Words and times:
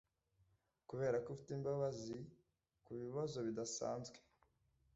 Kuberako 0.87 1.27
ufite 1.35 1.51
imbabazi 1.57 2.17
kubibazo 2.85 3.37
bidasanzwe 3.47 4.17